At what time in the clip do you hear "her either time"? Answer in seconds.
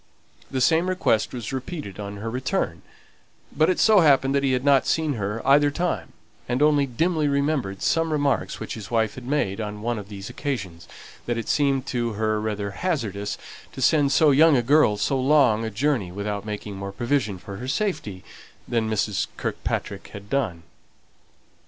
5.13-6.13